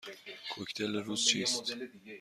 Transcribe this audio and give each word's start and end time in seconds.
کوکتل 0.51 0.95
روز 1.05 1.25
چیست؟ 1.25 1.73